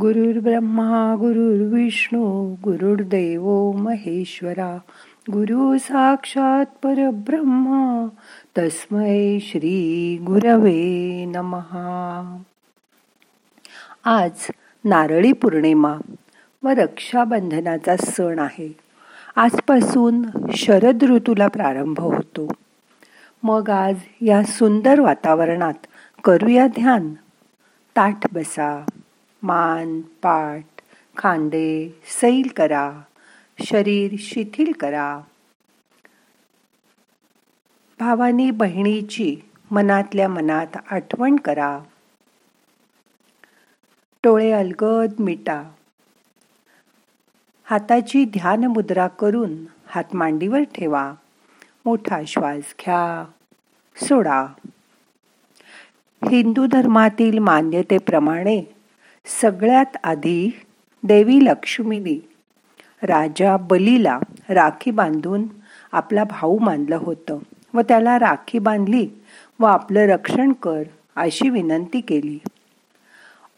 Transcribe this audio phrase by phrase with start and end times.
[0.00, 4.78] गुरुर्ब्रह्मा गुरुर्विष्णू गुरुर्देव महेश्वरा
[5.32, 8.08] गुरु साक्षात परब्रह्मा
[8.58, 12.42] तस्मै श्री गुरवे नमहा
[14.04, 14.30] आज
[14.84, 15.94] नारळी पौर्णिमा
[16.62, 18.76] व रक्षाबंधनाचा सण आहे.
[19.36, 20.22] आजपासून
[20.56, 22.52] शरद ऋतूला प्रारंभ होतो.
[23.42, 25.86] मग आज या सुंदर वातावरणात
[26.24, 27.14] करूया ध्यान.
[27.96, 28.84] ताठ बसा.
[29.42, 30.64] मान पाठ
[31.16, 33.00] खांदे सैल करा
[33.64, 35.20] शरीर शिथिल करा.
[38.00, 39.36] भावानी बहिणीची
[39.70, 41.80] मनातल्या मनात आठवण करा.
[44.24, 45.62] टोळे अलगद मिटा.
[47.64, 51.14] हाताची ध्यान मुद्रा करून हात मांडीवर ठेवा.
[51.84, 53.24] मोठा श्वास घ्या.
[53.96, 54.46] सोडा.
[56.30, 58.79] हिंदू धर्मातील मान्यतेप्रमाणे
[59.30, 60.60] सगळ्यात आधी
[61.02, 62.28] देवी लक्ष्मीनी
[63.02, 65.46] राजा बलीला राखी बांधून
[65.92, 67.38] आपला भाऊ मानलं होतं
[67.74, 69.08] व त्याला राखी बांधली
[69.60, 70.82] व आपलं रक्षण कर
[71.16, 72.38] अशी विनंती केली.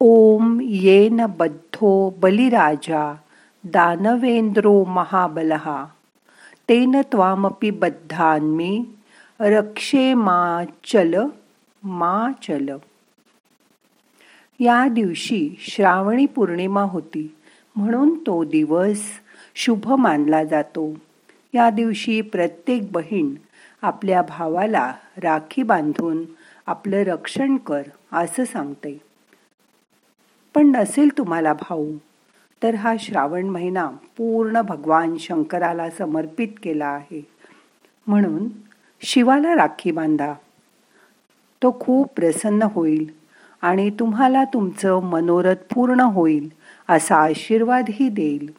[0.00, 3.14] ओम येन बद्धो बलिराजा
[3.64, 5.86] दानवेंद्रो महाबलहा
[6.68, 8.84] तेन त्वामपि बद्धान्मी
[9.40, 11.14] रक्षे मा चल
[11.82, 12.68] मा चल।
[14.60, 17.36] या दिवशी श्रावणी पौर्णिमा होती
[17.76, 19.02] म्हणून तो दिवस
[19.54, 20.94] शुभ मानला जातो.
[21.54, 23.34] या दिवशी प्रत्येक बहीण
[23.82, 26.24] आपल्या भावाला राखी बांधून
[26.66, 29.00] आपलं रक्षण कर असं सांगते.
[30.54, 31.92] पण नसेल तुम्हाला भाऊ
[32.62, 37.26] तर हा श्रावण महिना पूर्ण भगवान शंकराला समर्पित केला आहे.
[38.06, 38.48] म्हणून
[39.00, 40.34] शिवाला राखी बांधा.
[41.62, 43.17] तो खूप प्रसन्न होईल.
[43.60, 46.48] आणि तुम्हाला तुमचं मनोरथ पूर्ण होईल
[46.88, 48.50] असा आशीर्वादही देईल.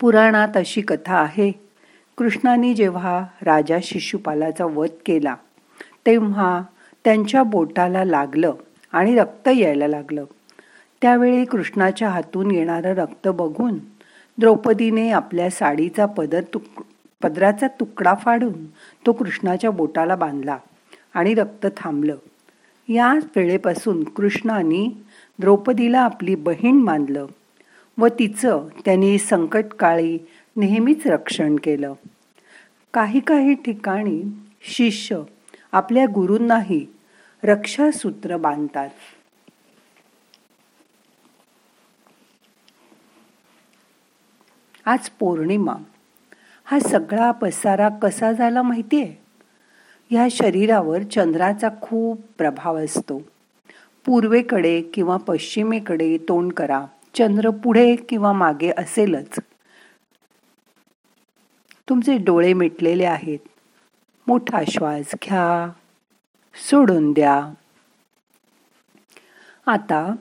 [0.00, 1.50] पुराणात अशी कथा आहे
[2.18, 5.34] कृष्णाने जेव्हा राजा शिशुपालाचा वध केला
[6.06, 6.62] तेव्हा
[7.04, 8.52] त्यांच्या बोटाला लागलं
[8.92, 10.24] आणि रक्त यायला लागलं.
[11.02, 13.78] त्यावेळी कृष्णाच्या हातून येणारं रक्त बघून
[14.38, 16.82] द्रौपदीने आपल्या साडीचा पदर तुक
[17.22, 18.66] पदराचा तुकडा फाडून
[19.06, 20.58] तो कृष्णाच्या बोटाला बांधला
[21.14, 22.16] आणि रक्त थांबलं.
[22.88, 24.92] या वेळेपासून कृष्णाने
[25.38, 27.26] द्रौपदीला आपली बहीण मानलं
[27.98, 30.18] व तिचं त्यांनी संकटकाळी
[30.56, 31.92] नेहमीच रक्षण केलं.
[32.94, 34.22] काही काही ठिकाणी
[34.62, 35.22] शिष्य
[35.72, 36.86] आपल्या गुरूंनाही
[37.44, 38.90] रक्षासूत्र बांधतात.
[44.84, 45.74] आज पौर्णिमा.
[46.64, 49.25] हा सगळा पसारा कसा झाला माहिती आहे
[50.10, 53.22] ह्या शरीरावर चंद्राचा खूप प्रभाव असतो.
[54.06, 56.86] पूर्वेकडे किंवा पश्चिमेकडे तोंड करा.
[57.14, 59.38] चंद्र पुढे किंवा मागे असेलच.
[61.88, 63.38] तुमचे डोळे मिटलेले आहेत.
[64.26, 65.72] मोठा श्वास घ्या.
[66.54, 67.52] सोडून द्या.
[69.66, 70.14] आता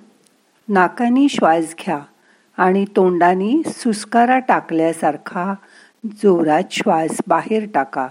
[0.69, 1.99] नाकानी श्वास घ्या
[2.57, 5.53] आणि तोंडाने सुस्कारा टाकल्यासारखा
[6.05, 8.07] जोरात श्वास बाहेर टाका.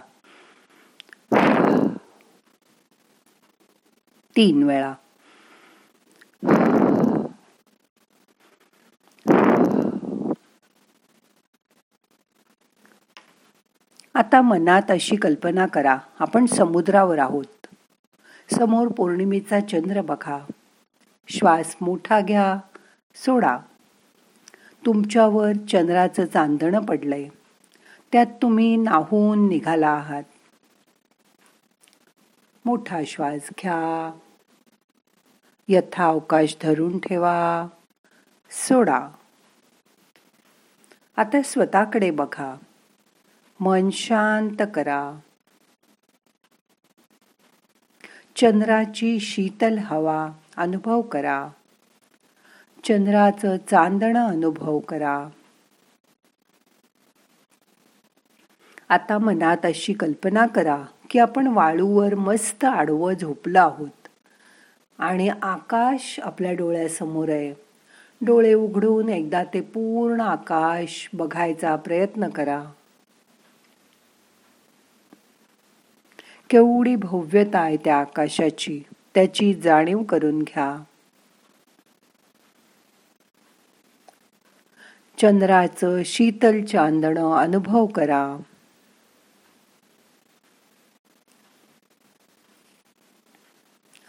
[4.36, 4.94] तीन वेळा.
[14.14, 17.66] आता मनात अशी कल्पना करा आपण समुद्रावर आहोत.
[18.52, 20.38] समोर पौर्णिमेचा चंद्र बघा.
[21.28, 22.56] श्वास मोठा घ्या
[23.16, 23.58] सोडा.
[24.86, 27.28] तुमच्यावर चंद्राचं चांदणं पडलंय.
[28.12, 30.22] त्यात तुम्ही नाहून निघाला आहात.
[32.64, 34.18] मोठा श्वास घ्या.
[35.68, 37.66] यथावकाश धरून ठेवा.
[38.50, 39.08] सोडा.
[41.16, 42.56] आता स्वतःकडे बघा.
[43.60, 45.12] मन शांत करा.
[48.36, 51.48] चंद्राची शीतल हवा अनुभव करा.
[52.84, 55.28] चंद्राचं चांदणं अनुभव करा.
[58.88, 64.03] आता मनात अशी कल्पना करा की आपण वाळूवर मस्त आडवं झोपलो आहोत.
[64.98, 67.54] आणि आकाश आपल्या डोळ्यासमोर आहे.
[68.26, 72.64] डोळे उघडून एकदा ते पूर्ण आकाश बघायचा प्रयत्न करा.
[76.50, 78.82] केवढी भव्यता आहे त्या आकाशाची
[79.14, 80.82] त्याची जाणीव करून घ्या.
[85.18, 88.36] चंद्राचं शीतल चांदणं अनुभव करा.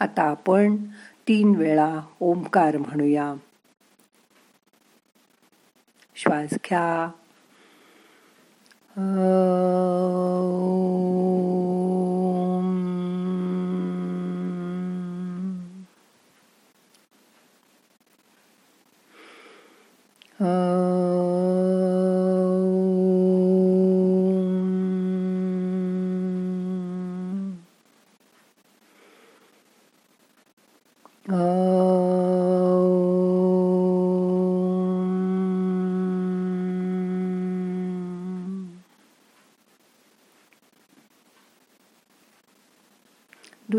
[0.00, 0.76] आता आपण
[1.28, 3.34] तीन वेळा ओंकार म्हणूया.
[6.16, 7.10] श्वास घ्या.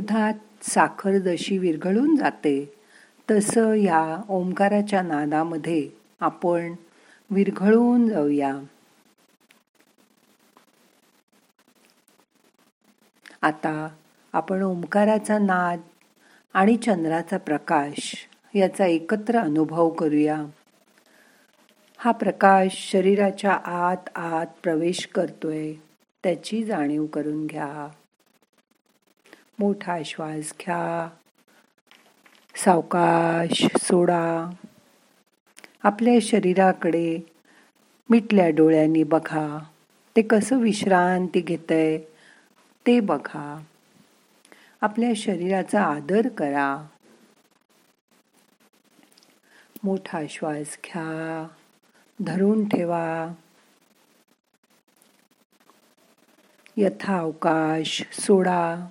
[0.07, 2.73] दुधात साखर जशी विरघळून जाते
[3.31, 5.89] तसं या ओंकाराच्या नादामध्ये
[6.19, 6.75] आपण
[7.31, 8.53] विरघळून जाऊया.
[13.41, 13.87] आता
[14.33, 15.79] आपण ओंकाराचा नाद
[16.53, 18.15] आणि चंद्राचा प्रकाश
[18.55, 20.43] याचा एकत्र अनुभव करूया.
[21.97, 25.73] हा प्रकाश शरीराच्या आत आत प्रवेश करतोय
[26.23, 27.87] त्याची जाणीव करून घ्या.
[29.59, 31.09] मोठा श्वास घ्या.
[32.55, 34.49] सावकाश सोडा.
[35.83, 37.19] आपल्या शरीराकडे
[38.09, 39.59] मिटल्या डोळ्यांनी बघा.
[40.15, 41.97] ते कसं विश्रांती घेतंय
[42.87, 43.63] ते बघा.
[44.81, 46.87] आपल्या शरीराचा आदर करा.
[49.83, 51.47] मोठा श्वास घ्या.
[52.25, 53.27] धरून ठेवा.
[56.77, 58.87] यथावकाश सोडा.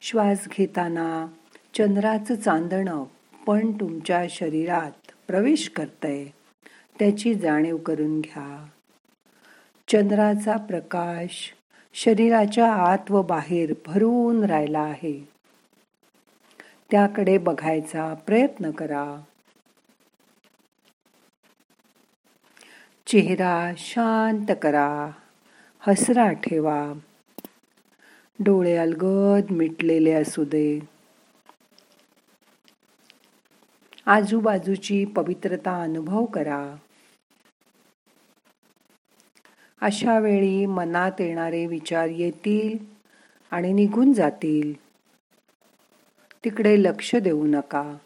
[0.00, 1.26] श्वास घेताना
[1.74, 3.04] चंद्राचं चांदणं
[3.46, 6.26] पण तुमच्या शरीरात प्रवेश करतंय.
[6.98, 8.66] त्याची जाणीव करून घ्या.
[9.88, 11.54] चंद्राचा प्रकाश
[11.94, 15.28] शरीराच्या आत व बाहेर भरून राहिला आहे.
[16.90, 19.22] त्याकडे बघायचा प्रयत्न करा.
[23.06, 25.10] चेहरा शांत करा.
[25.80, 26.92] हसरा ठेवा.
[28.38, 30.80] डोळे अलगद मिटलेले असू दे.
[34.06, 36.76] आजूबाजूची पवित्रता अनुभव करा.
[39.80, 42.78] अशा वेळी मनात येणारे विचार येतील
[43.50, 44.80] आणि निघून जातील.
[46.44, 47.96] तिकडे लक्ष देऊ नका.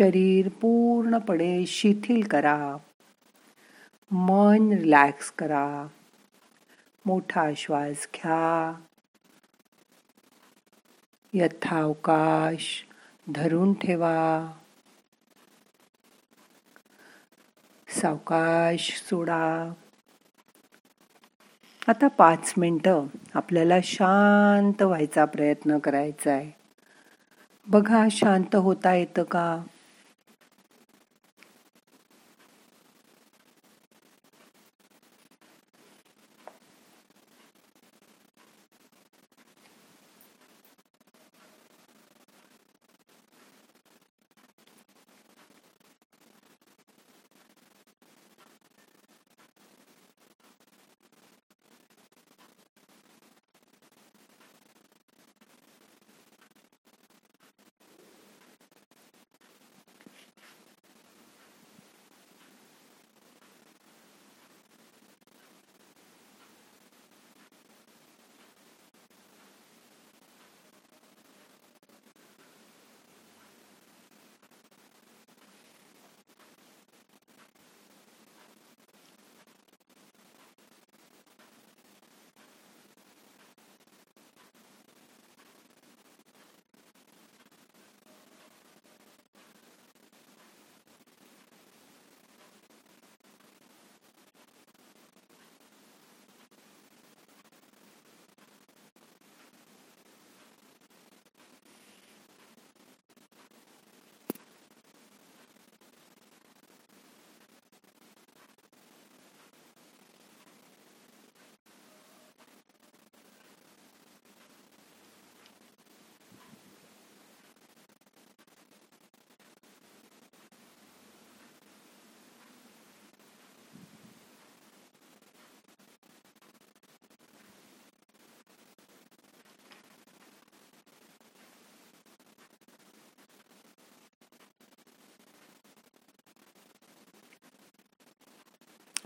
[0.00, 2.76] शरीर पूर्णपणे शिथिल करा.
[4.10, 5.86] मन रिलॅक्स करा.
[7.06, 8.80] मोठा श्वास घ्या.
[11.34, 12.84] यथावकाश
[13.34, 14.52] धरून ठेवा.
[17.88, 19.72] सावकाश सोडा.
[21.88, 26.50] आता पाच मिनटं आपल्याला शांत व्हायचा प्रयत्न करायचा आहे
[27.66, 29.62] बघा शांत होता येतं का?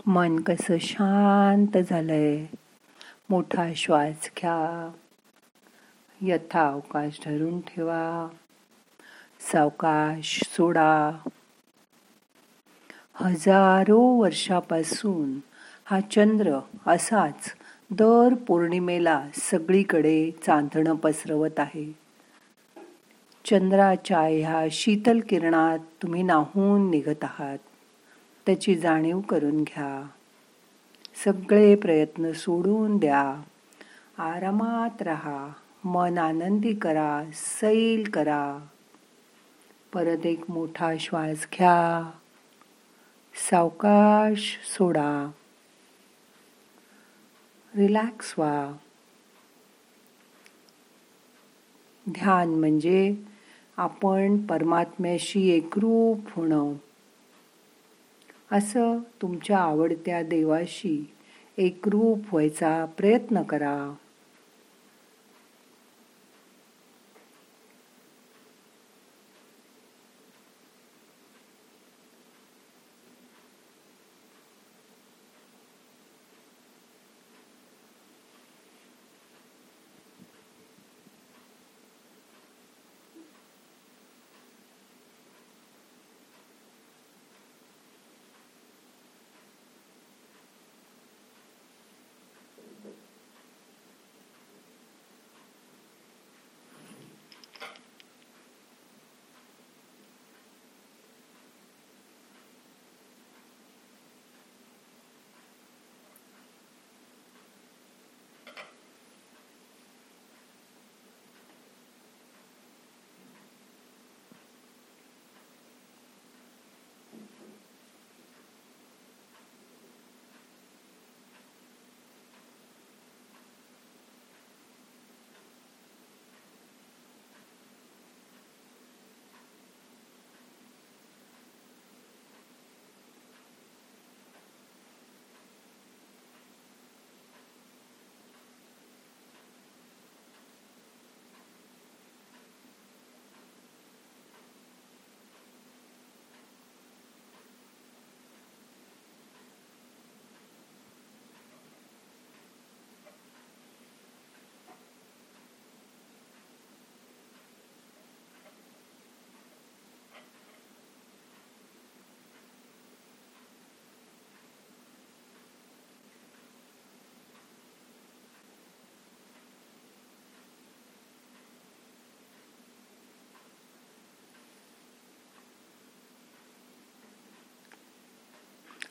[0.07, 2.45] मन कसं शांत झालंय.
[3.29, 4.91] मोठा श्वास घ्या.
[6.21, 8.27] यथा अवकाश धरून ठेवा.
[9.51, 11.11] सावकाश सोडा.
[13.15, 15.39] हजारो वर्षापासून
[15.85, 17.53] हा चंद्र असाच
[17.91, 21.95] दर पौर्णिमेला सगळीकडे चांदणं पसरवत आहे.
[23.45, 27.57] चंद्राच्या ह्या शीतल किरणात तुम्ही नाहून निघत आहात.
[28.45, 30.07] त्याची जाणीव करून घ्या.
[31.25, 33.41] सगळे प्रयत्न सोडून द्या.
[34.17, 35.49] आरामात राहा.
[35.83, 37.23] मन आनंदी करा.
[37.33, 38.57] सैल करा.
[39.93, 42.11] परत एक मोठा श्वास घ्या.
[43.49, 45.31] सावकाश सोडा.
[47.75, 48.71] रिलॅक्स व्हा.
[52.09, 53.15] ध्यान म्हणजे
[53.77, 56.73] आपण परमात्म्याशी एकरूप होणं.
[58.55, 61.13] असं तुमच्या आवडत्या देवाशी
[61.57, 63.93] एकरूप व्हायचा प्रयत्न करा.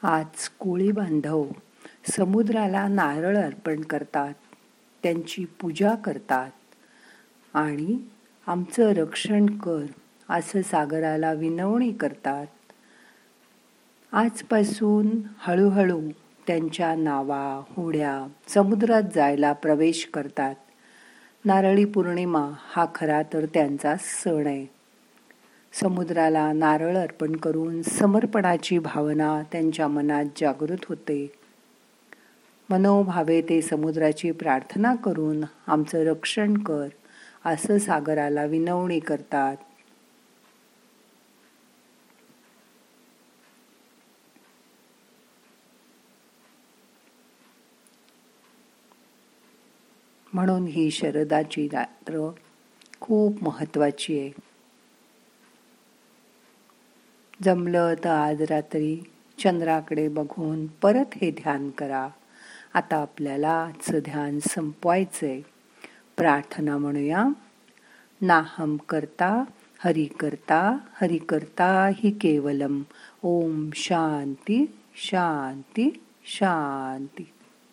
[0.07, 1.45] आज कोळी बांधव
[2.17, 4.35] समुद्राला नारळ अर्पण करतात
[5.03, 6.51] त्यांची पूजा करतात.
[7.55, 7.99] आणि
[8.47, 9.85] आमचं रक्षण कर
[10.31, 12.47] असं सागराला विनवणी करतात.
[14.13, 16.01] आजपासून हळूहळू
[16.47, 20.55] त्यांच्या नावा होड्या समुद्रात जायला प्रवेश करतात.
[21.45, 24.74] नारळी पौर्णिमा हा खरा तर त्यांचा सण आहे.
[25.81, 31.33] समुद्राला नारळ अर्पण करून समर्पणाची भावना त्यांच्या मनात जागृत होते.
[32.71, 36.88] मनोभावे ते समुद्राची प्रार्थना करून आमचं रक्षण कर
[37.45, 39.57] असं सागराला विनवणी करतात.
[50.33, 52.28] म्हणून ही शरदाची रात्र
[53.00, 54.54] खूप महत्वाची आहे.
[57.43, 62.09] जमलं तर आज रात्री चंद्राकडे बघून परत हे ध्यान करा.
[62.75, 65.41] आता आपल्याला आजचं ध्यान संपवायचंय.
[66.17, 67.25] प्रार्थना म्हणूया.
[68.21, 69.45] नाहम करता
[69.79, 72.83] हरि करता हरि करता हि केवलम.
[73.23, 77.34] ओम शांती शांती शांती.